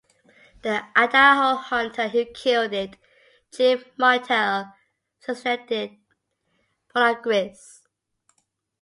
[0.63, 2.97] The Idaho hunter who killed it,
[3.51, 4.73] Jim Martell,
[5.19, 5.95] suggested
[6.89, 7.83] polargrizz.